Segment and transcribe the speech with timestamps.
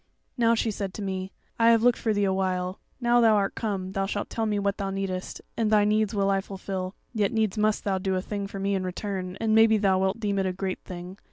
[0.35, 3.53] "Now, she said to me, 'I have looked for thee a while; now thou art
[3.53, 6.95] come, thou shalt tell me what thou needest, and thy needs will I fulfil.
[7.13, 10.19] Yet needs must thou do a thing for me in return, and maybe thou wilt
[10.19, 11.19] deem it a great thing.